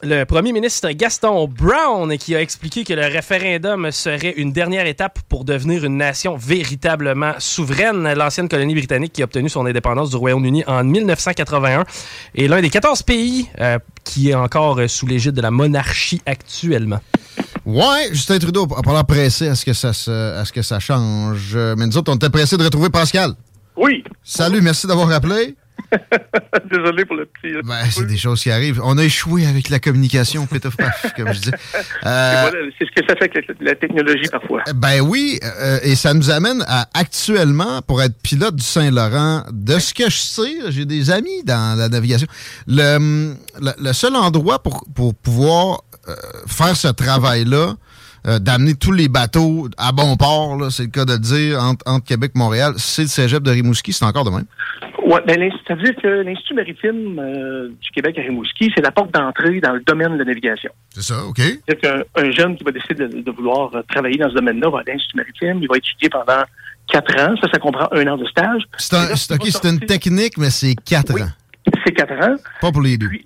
Le 0.00 0.22
premier 0.22 0.52
ministre 0.52 0.88
Gaston 0.92 1.48
Brown 1.48 2.16
qui 2.18 2.36
a 2.36 2.40
expliqué 2.40 2.84
que 2.84 2.92
le 2.92 3.02
référendum 3.02 3.90
serait 3.90 4.32
une 4.36 4.52
dernière 4.52 4.86
étape 4.86 5.18
pour 5.28 5.44
devenir 5.44 5.84
une 5.84 5.96
nation 5.96 6.36
véritablement 6.36 7.32
souveraine. 7.38 8.12
L'ancienne 8.14 8.48
colonie 8.48 8.76
britannique 8.76 9.12
qui 9.12 9.22
a 9.22 9.24
obtenu 9.24 9.48
son 9.48 9.66
indépendance 9.66 10.10
du 10.10 10.16
Royaume-Uni 10.16 10.62
en 10.68 10.84
1981 10.84 11.84
est 12.36 12.46
l'un 12.46 12.60
des 12.60 12.70
14 12.70 13.02
pays 13.02 13.50
qui 14.04 14.30
est 14.30 14.34
encore 14.34 14.78
sous 14.86 15.06
l'égide 15.06 15.32
de 15.32 15.42
la 15.42 15.50
monarchie 15.50 16.22
actuellement. 16.26 17.00
Ouais, 17.66 18.08
Justin 18.12 18.38
Trudeau 18.38 18.68
a 18.76 18.82
pas 18.82 18.92
l'air 18.92 19.04
pressé 19.04 19.48
à 19.48 19.56
ce 19.56 19.64
que 19.64 19.72
ça 19.72 19.88
à 19.88 20.44
ce 20.44 20.52
que 20.52 20.62
ça 20.62 20.78
change. 20.78 21.56
Mais 21.76 21.86
nous 21.88 21.96
autres, 21.96 22.12
on 22.12 22.16
était 22.16 22.30
pressés 22.30 22.56
de 22.56 22.62
retrouver 22.62 22.88
Pascal. 22.88 23.32
Oui. 23.76 24.04
Salut, 24.22 24.60
merci 24.60 24.86
d'avoir 24.86 25.08
rappelé. 25.08 25.56
Désolé 26.70 27.04
pour 27.04 27.16
le 27.16 27.26
petit. 27.26 27.54
Euh, 27.54 27.62
ben, 27.64 27.84
c'est 27.90 28.06
des 28.06 28.16
choses 28.16 28.42
qui 28.42 28.50
arrivent. 28.50 28.80
On 28.84 28.98
a 28.98 29.04
échoué 29.04 29.46
avec 29.46 29.68
la 29.68 29.78
communication, 29.78 30.46
paf, 30.46 31.14
comme 31.16 31.32
je 31.32 31.40
dis. 31.40 31.50
Euh, 32.06 32.70
c'est 32.78 32.86
ce 32.86 32.92
que 32.92 33.06
ça 33.06 33.16
fait 33.16 33.30
avec 33.36 33.60
la 33.60 33.74
technologie 33.74 34.28
parfois. 34.30 34.62
Ben 34.74 35.00
oui, 35.00 35.38
euh, 35.42 35.78
et 35.82 35.94
ça 35.94 36.14
nous 36.14 36.30
amène 36.30 36.64
à 36.66 36.88
actuellement, 36.94 37.82
pour 37.82 38.02
être 38.02 38.16
pilote 38.22 38.54
du 38.54 38.62
Saint-Laurent, 38.62 39.42
de 39.50 39.78
ce 39.78 39.92
que 39.92 40.04
je 40.04 40.16
sais, 40.16 40.70
j'ai 40.70 40.84
des 40.84 41.10
amis 41.10 41.42
dans 41.44 41.76
la 41.76 41.88
navigation. 41.88 42.26
Le, 42.66 43.34
le, 43.60 43.92
seul 43.92 44.16
endroit 44.16 44.62
pour, 44.62 44.84
pour 44.94 45.14
pouvoir 45.14 45.82
faire 46.46 46.76
ce 46.76 46.88
travail-là, 46.88 47.74
d'amener 48.40 48.74
tous 48.74 48.92
les 48.92 49.08
bateaux 49.08 49.68
à 49.76 49.92
bon 49.92 50.16
port, 50.16 50.70
c'est 50.70 50.84
le 50.84 50.90
cas 50.90 51.04
de 51.04 51.12
le 51.12 51.18
dire, 51.18 51.62
entre, 51.62 51.84
entre 51.86 52.06
Québec 52.06 52.32
et 52.34 52.38
Montréal, 52.38 52.74
c'est 52.76 53.02
le 53.02 53.08
cégep 53.08 53.42
de 53.42 53.50
Rimouski, 53.50 53.92
c'est 53.92 54.04
encore 54.04 54.24
de 54.24 54.30
même. 54.30 54.46
Oui, 55.10 55.20
ben, 55.26 55.50
c'est-à-dire 55.66 55.96
que 55.96 56.06
l'Institut 56.22 56.52
maritime 56.54 57.18
euh, 57.18 57.68
du 57.80 57.90
Québec 57.92 58.18
à 58.18 58.20
Rimouski, 58.20 58.70
c'est 58.76 58.82
la 58.82 58.90
porte 58.90 59.10
d'entrée 59.14 59.58
dans 59.60 59.72
le 59.72 59.80
domaine 59.80 60.12
de 60.12 60.18
la 60.18 60.24
navigation. 60.26 60.70
C'est 60.90 61.00
ça, 61.02 61.24
OK. 61.24 61.38
C'est-à-dire 61.38 62.04
qu'un 62.14 62.30
jeune 62.30 62.56
qui 62.56 62.64
va 62.64 62.72
décider 62.72 63.08
de, 63.08 63.22
de 63.22 63.30
vouloir 63.30 63.74
euh, 63.74 63.82
travailler 63.88 64.18
dans 64.18 64.28
ce 64.28 64.34
domaine-là 64.34 64.68
va 64.68 64.80
à 64.80 64.82
l'Institut 64.86 65.16
maritime, 65.16 65.62
il 65.62 65.68
va 65.68 65.78
étudier 65.78 66.10
pendant 66.10 66.42
quatre 66.92 67.14
ans. 67.18 67.34
Ça, 67.40 67.48
ça 67.50 67.58
comprend 67.58 67.88
un 67.92 68.06
an 68.06 68.18
de 68.18 68.26
stage. 68.26 68.62
C'est 68.76 68.94
un- 68.96 69.06
OK, 69.36 69.46
c'est 69.46 69.64
une 69.68 69.80
technique, 69.80 70.36
mais 70.36 70.50
c'est 70.50 70.74
quatre 70.74 71.14
Oui. 71.14 71.22
ans. 71.22 71.30
C'est 71.86 71.92
quatre 71.92 72.12
ans. 72.12 72.36
Pas 72.60 72.70
pour 72.70 72.82
les 72.82 72.98
deux. 72.98 73.08
Puis, 73.08 73.24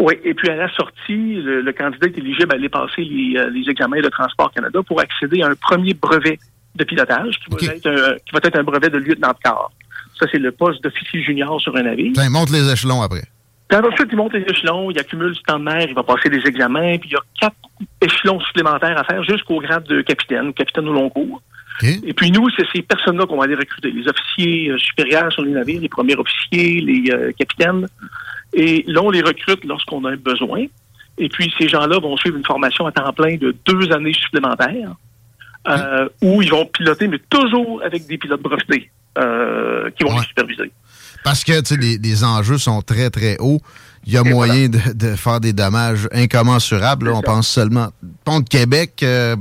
oui, 0.00 0.14
et 0.24 0.34
puis 0.34 0.48
à 0.50 0.56
la 0.56 0.68
sortie, 0.72 1.34
le, 1.36 1.60
le 1.60 1.72
candidat 1.72 2.08
est 2.08 2.18
éligible 2.18 2.48
à 2.52 2.54
aller 2.56 2.68
passer 2.68 3.02
les, 3.02 3.36
euh, 3.38 3.50
les 3.50 3.70
examens 3.70 4.00
de 4.00 4.08
Transport 4.08 4.50
Canada 4.52 4.80
pour 4.84 5.00
accéder 5.00 5.42
à 5.42 5.46
un 5.48 5.54
premier 5.54 5.94
brevet 5.94 6.40
de 6.74 6.84
pilotage 6.84 7.34
qui 7.38 7.66
va, 7.66 7.72
être, 7.74 7.86
un, 7.86 8.14
qui 8.16 8.32
va 8.32 8.40
être 8.42 8.58
un 8.58 8.62
brevet 8.64 8.88
de 8.90 8.98
lieutenant 8.98 9.28
de 9.30 9.38
quart. 9.44 9.70
Ça, 10.20 10.26
c'est 10.30 10.38
le 10.38 10.52
poste 10.52 10.82
d'officier 10.84 11.22
junior 11.22 11.60
sur 11.60 11.74
un 11.76 11.82
navire. 11.82 12.12
Enfin, 12.16 12.28
monte 12.28 12.50
les 12.50 12.70
échelons 12.70 13.00
après. 13.00 13.22
Puis 13.68 13.78
ensuite, 13.78 14.08
il 14.10 14.16
monte 14.16 14.34
les 14.34 14.42
échelons, 14.42 14.90
il 14.90 14.98
accumule 14.98 15.32
du 15.32 15.42
temps 15.42 15.58
de 15.58 15.64
mer, 15.64 15.86
il 15.88 15.94
va 15.94 16.02
passer 16.02 16.28
des 16.28 16.42
examens, 16.44 16.98
puis 16.98 17.10
il 17.10 17.12
y 17.12 17.16
a 17.16 17.22
quatre 17.40 17.56
échelons 18.00 18.40
supplémentaires 18.40 18.98
à 18.98 19.04
faire 19.04 19.22
jusqu'au 19.22 19.60
grade 19.60 19.84
de 19.84 20.02
capitaine, 20.02 20.52
capitaine 20.52 20.88
au 20.88 20.92
long 20.92 21.08
cours. 21.08 21.40
Et 21.82 22.12
puis 22.12 22.30
nous, 22.30 22.46
c'est 22.50 22.66
ces 22.74 22.82
personnes-là 22.82 23.24
qu'on 23.24 23.38
va 23.38 23.44
aller 23.44 23.54
recruter, 23.54 23.90
les 23.90 24.06
officiers 24.06 24.68
euh, 24.68 24.76
supérieurs 24.76 25.32
sur 25.32 25.42
les 25.42 25.52
navires, 25.52 25.80
les 25.80 25.88
premiers 25.88 26.16
officiers, 26.16 26.80
les 26.80 27.10
euh, 27.10 27.32
capitaines. 27.38 27.86
Et 28.52 28.84
là, 28.86 29.00
on 29.02 29.08
les 29.08 29.22
recrute 29.22 29.64
lorsqu'on 29.64 30.04
a 30.04 30.14
besoin. 30.16 30.66
Et 31.16 31.28
puis 31.30 31.50
ces 31.58 31.68
gens-là 31.68 31.98
vont 31.98 32.18
suivre 32.18 32.36
une 32.36 32.44
formation 32.44 32.86
à 32.86 32.92
temps 32.92 33.10
plein 33.14 33.36
de 33.36 33.54
deux 33.64 33.92
années 33.92 34.12
supplémentaires, 34.12 34.94
euh, 35.68 36.08
où 36.20 36.42
ils 36.42 36.50
vont 36.50 36.66
piloter, 36.66 37.08
mais 37.08 37.20
toujours 37.30 37.80
avec 37.82 38.06
des 38.06 38.18
pilotes 38.18 38.42
brevetés 38.42 38.90
euh, 39.18 39.90
qui 39.96 40.04
vont 40.04 40.10
Ouais. 40.14 40.20
les 40.20 40.26
superviser. 40.26 40.72
Parce 41.24 41.44
que, 41.44 41.60
tu 41.60 41.74
sais, 41.74 41.76
les, 41.76 41.98
les 41.98 42.24
enjeux 42.24 42.58
sont 42.58 42.80
très, 42.82 43.10
très 43.10 43.36
hauts. 43.38 43.60
Il 44.06 44.12
y 44.14 44.16
a 44.16 44.22
Et 44.24 44.30
moyen 44.30 44.68
de, 44.68 44.78
de 44.94 45.14
faire 45.16 45.40
des 45.40 45.52
dommages 45.52 46.08
incommensurables. 46.12 47.06
là. 47.10 47.16
On 47.16 47.20
pense 47.22 47.46
seulement... 47.48 47.88
Pont 48.24 48.40
de 48.40 48.48
Québec, 48.48 49.00
euh, 49.02 49.36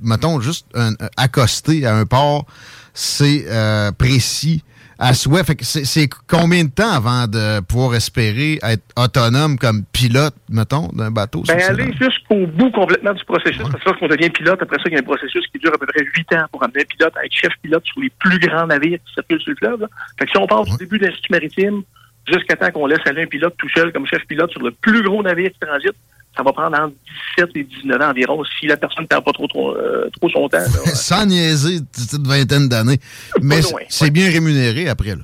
mettons, 0.00 0.40
juste 0.40 0.66
un, 0.74 0.92
un- 0.92 1.08
accoster 1.16 1.84
à 1.86 1.96
un 1.96 2.06
port, 2.06 2.46
c'est 2.94 3.46
euh, 3.48 3.90
précis 3.90 4.62
à 5.02 5.14
souhait. 5.14 5.42
Fait 5.42 5.56
que 5.56 5.64
c'est 5.64 6.08
combien 6.28 6.64
de 6.64 6.70
temps 6.70 6.92
avant 6.92 7.26
de 7.26 7.60
pouvoir 7.60 7.94
espérer 7.96 8.60
être 8.62 8.84
autonome 8.96 9.58
comme 9.58 9.84
pilote, 9.92 10.34
mettons, 10.48 10.88
d'un 10.92 11.10
bateau? 11.10 11.42
Ben, 11.48 11.60
aller 11.60 11.92
jusqu'au 12.00 12.46
bout 12.46 12.70
complètement 12.70 13.12
du 13.12 13.24
processus. 13.24 13.62
Parce 13.62 13.82
que 13.82 13.88
lorsqu'on 13.88 14.06
devient 14.06 14.30
pilote, 14.30 14.62
après 14.62 14.76
ça, 14.76 14.84
il 14.86 14.92
y 14.92 14.96
a 14.96 15.00
un 15.00 15.02
processus 15.02 15.44
qui 15.52 15.58
dure 15.58 15.74
à 15.74 15.78
peu 15.78 15.86
près 15.86 16.04
huit 16.16 16.32
ans 16.34 16.44
pour 16.52 16.62
amener 16.62 16.82
un 16.82 16.96
pilote 16.96 17.12
à 17.16 17.24
être 17.24 17.34
chef 17.34 17.52
pilote 17.60 17.84
sur 17.84 18.00
les 18.00 18.10
plus 18.10 18.38
grands 18.38 18.66
navires 18.66 18.98
qui 19.04 19.12
circulent 19.12 19.40
sur 19.40 19.50
le 19.50 19.56
fleuve. 19.56 19.80
là. 19.80 19.88
Fait 20.18 20.26
que 20.26 20.30
si 20.30 20.38
on 20.38 20.46
part 20.46 20.64
du 20.64 20.76
début 20.76 20.98
de 20.98 21.06
l'Institut 21.06 21.32
maritime 21.32 21.82
jusqu'à 22.30 22.54
temps 22.54 22.70
qu'on 22.70 22.86
laisse 22.86 23.04
aller 23.06 23.22
un 23.22 23.26
pilote 23.26 23.54
tout 23.58 23.68
seul 23.74 23.92
comme 23.92 24.06
chef 24.06 24.24
pilote 24.26 24.52
sur 24.52 24.62
le 24.62 24.70
plus 24.70 25.02
gros 25.02 25.20
navire 25.22 25.50
qui 25.50 25.58
transite, 25.58 25.96
ça 26.36 26.42
va 26.42 26.52
prendre 26.52 26.78
entre 26.78 26.94
17 27.36 27.50
et 27.56 27.64
19 27.64 28.00
ans 28.00 28.10
environ 28.10 28.42
si 28.58 28.66
la 28.66 28.76
personne 28.76 29.02
ne 29.04 29.08
perd 29.08 29.24
pas 29.24 29.32
trop, 29.32 29.46
trop, 29.46 29.74
euh, 29.76 30.08
trop 30.18 30.28
son 30.30 30.48
temps. 30.48 30.58
là. 30.58 30.66
Sans 30.94 31.26
niaiser, 31.26 31.76
une 31.76 32.26
vingtaine 32.26 32.68
d'années. 32.68 32.98
Mais 33.42 33.60
c'est- 33.88 34.10
bien 34.10 34.30
rémunéré 34.30 34.88
après, 34.88 35.10
là. 35.10 35.22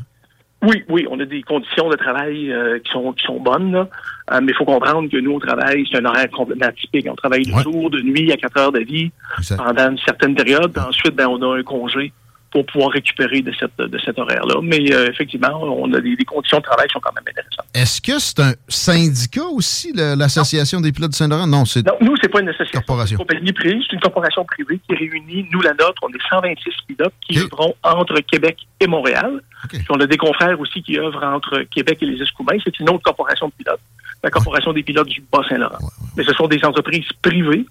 Oui, 0.60 0.82
oui, 0.88 1.06
on 1.08 1.20
a 1.20 1.24
des 1.24 1.40
conditions 1.42 1.88
de 1.88 1.94
travail 1.94 2.50
euh, 2.50 2.80
qui 2.80 2.90
sont 2.90 3.12
qui 3.12 3.24
sont 3.24 3.38
bonnes, 3.40 3.70
là. 3.70 3.88
Euh, 4.32 4.40
mais 4.42 4.50
il 4.50 4.56
faut 4.56 4.64
comprendre 4.64 5.08
que 5.08 5.16
nous, 5.18 5.30
on 5.30 5.38
travaille, 5.38 5.86
c'est 5.88 5.98
un 5.98 6.04
horaire 6.04 6.28
complètement 6.32 6.66
atypique. 6.66 7.06
On 7.08 7.14
travaille 7.14 7.44
de 7.44 7.52
Ouais. 7.52 7.62
jour, 7.62 7.88
de 7.90 8.00
nuit, 8.00 8.32
à 8.32 8.36
4 8.36 8.56
heures 8.58 8.72
de 8.72 8.80
vie, 8.80 9.12
Exact. 9.38 9.56
pendant 9.56 9.90
une 9.92 9.98
certaine 9.98 10.34
période. 10.34 10.72
Puis 10.72 10.82
ensuite, 10.82 11.14
ben, 11.14 11.28
on 11.28 11.40
a 11.42 11.58
un 11.58 11.62
congé 11.62 12.12
pour 12.50 12.64
pouvoir 12.66 12.90
récupérer 12.90 13.42
de, 13.42 13.52
cette, 13.58 13.76
de 13.76 13.98
cet 13.98 14.18
horaire-là. 14.18 14.60
Mais 14.62 14.92
euh, 14.92 15.08
effectivement, 15.10 15.60
on 15.62 15.92
a 15.92 16.00
des, 16.00 16.16
des 16.16 16.24
conditions 16.24 16.58
de 16.58 16.62
travail 16.62 16.86
qui 16.88 16.94
sont 16.94 17.00
quand 17.00 17.12
même 17.14 17.24
intéressantes. 17.28 17.66
Est-ce 17.74 18.00
que 18.00 18.18
c'est 18.18 18.40
un 18.40 18.52
syndicat 18.68 19.44
aussi, 19.44 19.92
l'Association 19.94 20.80
des 20.80 20.92
pilotes 20.92 21.10
du 21.10 21.16
Saint-Laurent? 21.16 21.46
Non, 21.46 21.64
c'est 21.64 21.82
Donc, 21.82 22.00
nous, 22.00 22.14
c'est 22.22 22.28
pas 22.28 22.40
une 22.40 22.48
association. 22.48 22.80
Corporation. 22.80 23.16
C'est 23.16 23.22
une 23.22 23.28
compagnie 23.28 23.52
privée, 23.52 23.78
c'est 23.86 23.94
une 23.94 24.00
corporation 24.00 24.44
privée 24.44 24.80
qui 24.88 24.94
réunit, 24.94 25.46
nous, 25.52 25.60
la 25.60 25.72
nôtre, 25.72 26.02
on 26.02 26.08
est 26.08 26.28
126 26.30 26.70
pilotes 26.86 27.12
qui 27.20 27.38
OK. 27.38 27.44
œuvront 27.44 27.74
entre 27.82 28.20
Québec 28.20 28.58
et 28.80 28.86
Montréal. 28.86 29.42
Puis 29.68 29.84
on 29.90 30.00
a 30.00 30.06
des 30.06 30.16
confrères 30.16 30.58
aussi 30.60 30.82
qui 30.82 30.98
œuvrent 30.98 31.24
entre 31.24 31.62
Québec 31.74 31.98
et 32.02 32.06
les 32.06 32.22
Escoumins. 32.22 32.56
C'est 32.64 32.78
une 32.80 32.88
autre 32.90 33.02
corporation 33.02 33.48
de 33.48 33.52
pilotes, 33.52 33.80
la 34.22 34.30
Corporation 34.30 34.72
des 34.72 34.82
pilotes 34.82 35.08
du 35.08 35.22
Bas-Saint-Laurent. 35.32 35.78
Mais 36.16 36.24
ce 36.24 36.32
sont 36.32 36.46
des 36.46 36.64
entreprises 36.64 37.08
privées 37.22 37.66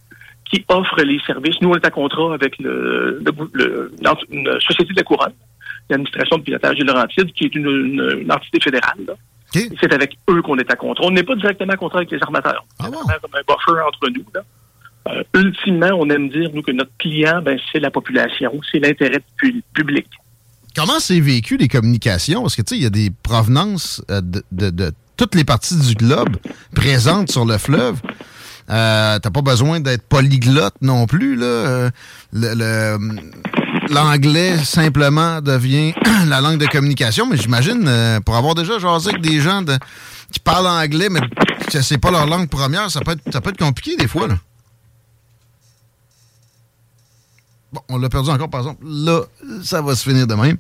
qui 0.52 0.64
offrent 0.70 1.02
les 1.04 1.20
services. 1.26 1.56
Nous, 1.62 1.70
on 1.70 1.76
est 1.76 1.86
à 1.86 1.92
contrat 1.92 2.34
avec 2.34 2.58
le, 2.60 3.20
le- 3.26 3.50
le- 3.54 3.92
l'ent- 4.02 4.16
une 4.32 4.50
société 4.62 4.94
de 4.94 4.98
la 4.98 5.04
couronne, 5.04 5.34
l'administration 5.90 6.38
de 6.38 6.44
pilotage 6.44 6.78
de 6.78 6.84
Laurentides, 6.86 7.32
qui 7.34 7.46
est 7.46 7.56
une, 7.56 7.68
une- 7.68 8.20
une 8.22 8.32
entité 8.32 8.60
fédérale. 8.60 8.98
là. 9.08 9.14
C'est 9.82 9.94
avec 9.94 10.18
eux 10.30 10.42
qu'on 10.42 10.58
est 10.58 10.72
à 10.72 10.76
contrat. 10.76 11.06
On 11.06 11.12
n'est 11.12 11.24
pas 11.24 11.36
directement 11.36 11.74
à 11.74 11.78
contrat 11.78 12.00
avec 12.00 12.12
les 12.12 12.20
armateurs. 12.22 12.66
Ah 12.80 12.86
C'est 12.86 12.92
bon? 12.92 13.00
comme 13.00 13.32
un 13.34 13.42
buffer 13.48 13.82
entre 13.88 14.10
nous. 14.10 14.26
là. 14.36 14.42
Euh, 15.10 15.24
ultimement, 15.40 15.92
on 15.98 16.10
aime 16.10 16.28
dire, 16.30 16.50
nous, 16.54 16.62
que 16.62 16.72
notre 16.72 16.92
client, 17.00 17.42
ben, 17.42 17.58
c'est 17.72 17.80
la 17.80 17.90
population, 17.90 18.52
c'est 18.70 18.80
l'intérêt 18.80 19.22
pu- 19.38 19.64
public. 19.74 20.06
Comment 20.76 21.00
c'est 21.00 21.20
vécu 21.22 21.56
les 21.58 21.70
communications? 21.70 22.42
Parce 22.42 22.56
que, 22.58 22.62
tu 22.62 22.76
sais, 22.76 22.78
il 22.78 22.84
y 22.84 22.86
a 22.86 22.90
des 22.90 23.10
provenances 23.24 24.04
euh, 24.12 24.20
de, 24.22 24.44
de- 24.52 24.70
de 24.70 24.92
toutes 25.16 25.34
les 25.34 25.46
parties 25.46 25.80
du 25.80 25.96
globe 25.96 26.36
présentes 26.76 27.32
sur 27.32 27.46
le 27.46 27.58
fleuve. 27.58 28.02
Euh, 28.70 29.20
T'as 29.20 29.30
pas 29.30 29.42
besoin 29.42 29.80
d'être 29.80 30.04
polyglotte 30.04 30.76
non 30.82 31.06
plus, 31.06 31.36
là. 31.36 31.90
Euh, 32.36 32.98
L'anglais, 33.90 34.58
simplement, 34.66 35.42
devient 35.42 35.94
la 36.28 36.42
langue 36.42 36.58
de 36.58 36.66
communication. 36.66 37.26
Mais 37.28 37.38
j'imagine, 37.38 37.86
euh, 37.88 38.20
pour 38.20 38.36
avoir 38.36 38.54
déjà 38.56 38.80
jasé 38.80 39.10
avec 39.12 39.22
des 39.22 39.40
gens 39.40 39.64
qui 40.32 40.40
parlent 40.40 40.68
anglais, 40.68 41.08
mais 41.10 41.22
que 41.72 41.82
c'est 41.82 41.98
pas 41.98 42.12
leur 42.12 42.26
langue 42.26 42.50
première, 42.50 42.92
ça 42.92 43.00
peut 43.02 43.12
être, 43.12 43.22
ça 43.32 43.40
peut 43.40 43.52
être 43.52 43.58
compliqué 43.60 43.96
des 43.96 44.08
fois, 44.08 44.28
là. 44.28 44.36
Bon, 47.72 47.82
on 47.90 47.98
l'a 47.98 48.10
perdu 48.10 48.30
encore, 48.30 48.50
par 48.50 48.62
exemple. 48.62 48.84
Là, 48.86 49.22
ça 49.64 49.82
va 49.82 49.96
se 49.96 50.04
finir 50.10 50.28
de 50.28 50.36
même. 50.36 50.58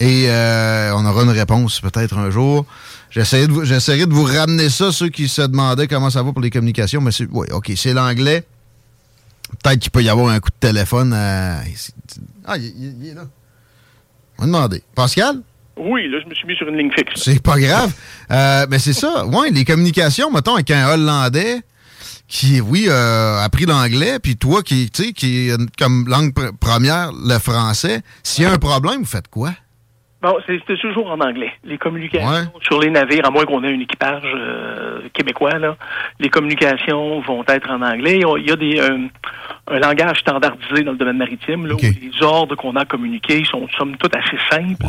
Et 0.00 0.26
euh, 0.28 0.92
on 0.94 1.06
aura 1.06 1.22
une 1.22 1.30
réponse 1.30 1.80
peut-être 1.80 2.18
un 2.18 2.30
jour. 2.30 2.66
J'essaierai 3.14 3.46
de, 3.46 4.04
de 4.10 4.12
vous 4.14 4.24
ramener 4.24 4.68
ça, 4.68 4.90
ceux 4.92 5.08
qui 5.08 5.28
se 5.28 5.42
demandaient 5.42 5.86
comment 5.86 6.10
ça 6.10 6.22
va 6.22 6.32
pour 6.32 6.42
les 6.42 6.50
communications. 6.50 7.00
Mais 7.00 7.12
c'est, 7.12 7.28
oui, 7.30 7.46
OK, 7.52 7.72
c'est 7.76 7.92
l'anglais. 7.94 8.44
Peut-être 9.62 9.78
qu'il 9.78 9.90
peut 9.92 10.02
y 10.02 10.08
avoir 10.08 10.28
un 10.30 10.40
coup 10.40 10.50
de 10.50 10.66
téléphone. 10.68 11.12
à- 11.12 11.60
Ah, 12.44 12.56
il, 12.56 12.64
il- 12.64 12.96
il 13.02 13.08
est 13.10 13.14
là. 13.14 13.24
On 14.38 14.42
va 14.42 14.46
demander. 14.46 14.82
Pascal? 14.96 15.40
Oui, 15.76 16.08
là, 16.08 16.18
je 16.24 16.28
me 16.28 16.34
suis 16.34 16.46
mis 16.46 16.56
sur 16.56 16.68
une 16.68 16.76
ligne 16.76 16.90
fixe. 16.92 17.22
C'est 17.22 17.40
pas 17.42 17.58
grave. 17.58 17.92
Euh, 18.30 18.66
mais 18.68 18.78
c'est 18.78 18.92
ça. 18.92 19.24
Ouais, 19.26 19.50
les 19.50 19.64
communications, 19.64 20.30
mettons, 20.32 20.54
avec 20.54 20.70
un 20.72 20.88
Hollandais 20.88 21.62
qui, 22.26 22.60
oui, 22.60 22.86
euh, 22.88 23.38
a 23.38 23.42
appris 23.44 23.64
l'anglais, 23.66 24.18
puis 24.18 24.36
toi 24.36 24.62
qui, 24.62 24.90
tu 24.90 25.04
sais, 25.04 25.12
qui 25.12 25.50
comme 25.78 26.08
langue 26.08 26.32
pr- 26.32 26.56
première 26.56 27.12
le 27.12 27.38
français, 27.38 28.02
s'il 28.22 28.44
y 28.44 28.46
a 28.46 28.52
un 28.52 28.58
problème, 28.58 29.00
vous 29.00 29.04
faites 29.06 29.28
quoi? 29.28 29.52
Bon, 30.24 30.38
c'est 30.46 30.58
c'est 30.66 30.78
toujours 30.78 31.10
en 31.10 31.20
anglais. 31.20 31.52
Les 31.64 31.76
communications 31.76 32.26
Ouais. 32.30 32.62
sur 32.62 32.80
les 32.80 32.88
navires, 32.88 33.26
à 33.26 33.30
moins 33.30 33.44
qu'on 33.44 33.62
ait 33.62 33.68
un 33.74 33.78
équipage 33.78 34.22
euh, 34.24 35.00
québécois, 35.12 35.58
là, 35.58 35.76
les 36.18 36.30
communications 36.30 37.20
vont 37.20 37.44
être 37.46 37.70
en 37.70 37.82
anglais. 37.82 38.20
Il 38.38 38.48
y 38.48 38.50
a 38.50 38.56
des, 38.56 38.80
euh, 38.80 38.98
un 39.70 39.78
langage 39.80 40.20
standardisé 40.20 40.82
dans 40.82 40.92
le 40.92 40.96
domaine 40.96 41.18
maritime, 41.18 41.66
là, 41.66 41.74
où 41.74 41.78
les 41.78 42.22
ordres 42.22 42.54
qu'on 42.56 42.74
a 42.76 42.80
à 42.80 42.84
communiquer 42.86 43.44
sont, 43.44 43.68
somme 43.76 43.98
toute, 43.98 44.16
assez 44.16 44.38
simples. 44.50 44.86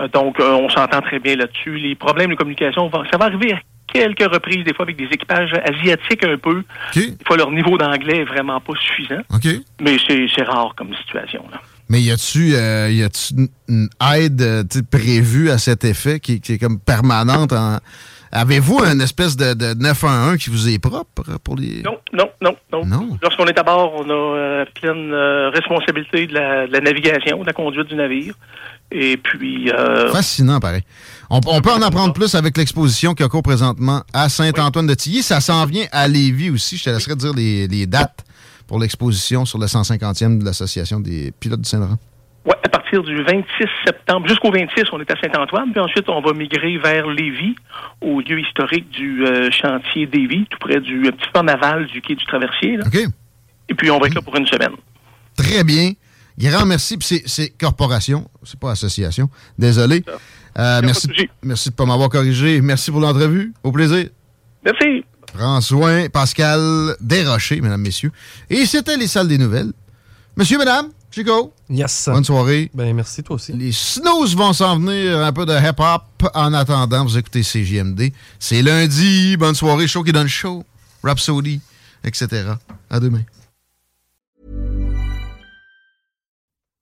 Euh, 0.00 0.08
donc, 0.08 0.40
euh, 0.40 0.50
on 0.54 0.68
s'entend 0.68 1.02
très 1.02 1.20
bien 1.20 1.36
là-dessus. 1.36 1.76
Les 1.76 1.94
problèmes 1.94 2.30
de 2.30 2.34
communication, 2.34 2.88
vont- 2.88 3.04
ça 3.12 3.16
va 3.16 3.26
arriver 3.26 3.52
à 3.52 3.60
quelques 3.92 4.28
reprises, 4.28 4.64
des 4.64 4.74
fois 4.74 4.86
avec 4.86 4.96
des 4.96 5.04
équipages 5.04 5.52
asiatiques 5.68 6.24
un 6.24 6.36
peu. 6.36 6.64
Des 7.12 7.24
fois, 7.24 7.36
leur 7.36 7.52
niveau 7.52 7.78
d'anglais 7.78 8.22
est 8.22 8.24
vraiment 8.24 8.58
pas 8.60 8.72
suffisant, 8.74 9.22
mais 9.80 9.96
c'est 10.08 10.26
c'est 10.34 10.42
rare 10.42 10.74
comme 10.76 10.92
situation. 10.96 11.44
Là. 11.52 11.60
Mais 11.88 12.00
y 12.00 12.10
a-tu 12.10 12.54
euh, 12.54 12.88
une- 13.68 13.88
aide 14.14 14.40
euh, 14.42 14.64
prévue 14.90 15.50
à 15.50 15.58
cet 15.58 15.84
effet 15.84 16.18
qui, 16.20 16.40
qui 16.40 16.54
est 16.54 16.58
comme 16.58 16.78
permanente? 16.78 17.52
en- 17.52 17.78
Avez-vous 18.36 18.80
une 18.84 19.00
espèce 19.00 19.36
de, 19.36 19.54
de 19.54 19.74
911 19.74 20.38
qui 20.38 20.50
vous 20.50 20.68
est 20.68 20.80
propre 20.80 21.22
pour 21.44 21.54
les. 21.54 21.82
Non, 21.84 21.98
non, 22.12 22.28
non, 22.42 22.56
non. 22.72 22.84
Non. 22.84 23.18
Lorsqu'on 23.22 23.46
est 23.46 23.56
à 23.56 23.62
bord, 23.62 23.92
on 23.94 24.10
a 24.10 24.12
euh, 24.12 24.64
pleine 24.74 25.12
euh, 25.12 25.50
responsabilité 25.50 26.26
de 26.26 26.34
la, 26.34 26.66
de 26.66 26.72
la 26.72 26.80
navigation, 26.80 27.40
de 27.42 27.46
la 27.46 27.52
conduite 27.52 27.86
du 27.86 27.94
navire. 27.94 28.34
Et 28.90 29.16
puis, 29.18 29.70
euh, 29.70 30.10
Fascinant, 30.10 30.58
pareil. 30.58 30.82
On, 31.30 31.38
on 31.46 31.60
peut 31.60 31.70
en 31.70 31.80
apprendre 31.82 32.12
plus 32.12 32.34
avec 32.34 32.56
l'exposition 32.56 33.14
qu'il 33.14 33.22
y 33.22 33.26
a 33.26 33.28
cours 33.28 33.44
présentement 33.44 34.02
à 34.12 34.28
Saint-Antoine-de-Tilly. 34.28 35.22
Ça 35.22 35.40
s'en 35.40 35.64
vient 35.66 35.86
à 35.92 36.08
Lévis 36.08 36.50
aussi. 36.50 36.76
Je 36.76 36.84
te 36.84 36.90
laisserai 36.90 37.14
dire 37.14 37.34
les, 37.34 37.68
les 37.68 37.86
dates 37.86 38.24
pour 38.66 38.78
l'exposition 38.78 39.44
sur 39.44 39.58
le 39.58 39.66
150e 39.66 40.38
de 40.38 40.44
l'Association 40.44 41.00
des 41.00 41.32
pilotes 41.38 41.60
du 41.60 41.68
Saint-Laurent? 41.68 41.98
ouais, 42.46 42.54
à 42.62 42.68
partir 42.68 43.02
du 43.02 43.22
26 43.22 43.44
septembre, 43.86 44.28
jusqu'au 44.28 44.50
26, 44.52 44.84
on 44.92 45.00
est 45.00 45.10
à 45.10 45.14
Saint-Antoine. 45.20 45.72
Puis 45.72 45.80
ensuite, 45.80 46.08
on 46.08 46.20
va 46.20 46.32
migrer 46.34 46.76
vers 46.78 47.06
Lévis, 47.06 47.54
au 48.02 48.20
lieu 48.20 48.38
historique 48.40 48.88
du 48.90 49.24
euh, 49.26 49.50
chantier 49.50 50.06
Lévis, 50.12 50.46
tout 50.50 50.58
près 50.58 50.80
du 50.80 51.06
euh, 51.06 51.10
petit 51.12 51.28
pont 51.32 51.42
naval 51.42 51.86
du 51.86 52.00
quai 52.02 52.14
du 52.14 52.24
Traversier. 52.26 52.76
là. 52.76 52.84
OK? 52.86 52.98
Et 53.70 53.74
puis, 53.74 53.90
on 53.90 53.98
va 53.98 54.08
être 54.08 54.14
là 54.14 54.20
pour 54.22 54.36
une 54.36 54.46
semaine. 54.46 54.72
Très 55.36 55.64
bien. 55.64 55.92
Grand 56.38 56.66
merci. 56.66 56.96
Puis 56.98 57.06
c'est- 57.06 57.22
c'est 57.26 57.48
corporation, 57.50 58.28
c'est 58.42 58.58
pas 58.60 58.72
association. 58.72 59.30
Désolé. 59.58 60.02
Euh, 60.58 60.80
merci, 60.84 61.08
merci 61.42 61.68
de 61.70 61.72
ne 61.74 61.76
pas 61.76 61.86
m'avoir 61.86 62.08
corrigé. 62.10 62.60
Merci 62.60 62.90
pour 62.90 63.00
l'entrevue. 63.00 63.52
Au 63.62 63.72
plaisir. 63.72 64.08
Merci. 64.64 65.04
Prends 65.34 65.60
soin, 65.60 66.08
Pascal 66.08 66.94
Desrochers, 67.00 67.60
mesdames, 67.60 67.80
messieurs. 67.80 68.12
Et 68.48 68.66
c'était 68.66 68.96
les 68.96 69.08
salles 69.08 69.26
des 69.26 69.36
nouvelles. 69.36 69.72
Monsieur, 70.36 70.58
madame, 70.58 70.90
Chico. 71.10 71.52
Yes. 71.68 72.08
Bonne 72.08 72.22
soirée. 72.22 72.70
Ben, 72.72 72.94
merci, 72.94 73.24
toi 73.24 73.34
aussi. 73.34 73.52
Les 73.52 73.72
snooze 73.72 74.36
vont 74.36 74.52
s'en 74.52 74.78
venir, 74.78 75.18
un 75.18 75.32
peu 75.32 75.44
de 75.44 75.52
hip-hop 75.52 76.30
en 76.34 76.52
attendant. 76.54 77.04
Vous 77.04 77.18
écoutez 77.18 77.42
CJMD. 77.42 78.12
C'est 78.38 78.62
lundi. 78.62 79.36
Bonne 79.36 79.56
soirée. 79.56 79.88
Show 79.88 80.04
qui 80.04 80.12
donne 80.12 80.28
show. 80.28 80.64
Rhapsody, 81.02 81.60
etc. 82.04 82.52
À 82.88 83.00
demain. 83.00 83.24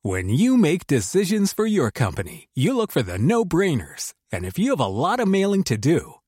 When 0.05 0.29
you 0.29 0.59
make 0.59 0.87
decisions 0.87 1.55
for 1.55 1.67
your 1.67 1.91
company, 1.91 2.49
you 2.55 2.77
look 2.77 2.93
for 2.93 3.03
the 3.03 3.19
no-brainers. 3.19 4.13
And 4.31 4.45
if 4.45 4.59
you 4.59 4.71
have 4.71 4.81
a 4.81 4.89
lot 4.89 5.21
of 5.21 5.29
mailing 5.29 5.63
to 5.65 5.77
do, 5.79 6.17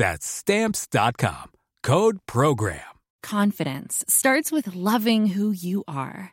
That's 0.00 0.24
Stamps.com. 0.26 1.52
Code 1.82 2.20
PROGRAM. 2.26 2.96
Confidence 3.22 4.02
starts 4.08 4.50
with 4.50 4.74
loving 4.74 5.26
who 5.26 5.52
you 5.52 5.84
are. 5.86 6.32